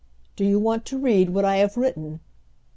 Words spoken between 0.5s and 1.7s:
want to read what I